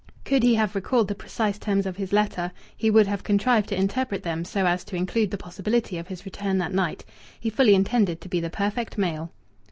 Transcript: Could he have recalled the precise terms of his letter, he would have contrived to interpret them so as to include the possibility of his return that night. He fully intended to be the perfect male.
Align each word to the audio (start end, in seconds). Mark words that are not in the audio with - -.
Could 0.25 0.41
he 0.41 0.55
have 0.55 0.73
recalled 0.73 1.09
the 1.09 1.13
precise 1.13 1.59
terms 1.59 1.85
of 1.85 1.95
his 1.97 2.11
letter, 2.11 2.51
he 2.75 2.89
would 2.89 3.05
have 3.05 3.23
contrived 3.23 3.69
to 3.69 3.75
interpret 3.77 4.23
them 4.23 4.43
so 4.43 4.65
as 4.65 4.83
to 4.85 4.95
include 4.95 5.29
the 5.29 5.37
possibility 5.37 5.99
of 5.99 6.07
his 6.07 6.25
return 6.25 6.57
that 6.57 6.73
night. 6.73 7.05
He 7.39 7.51
fully 7.51 7.75
intended 7.75 8.19
to 8.21 8.27
be 8.27 8.39
the 8.39 8.49
perfect 8.49 8.97
male. 8.97 9.31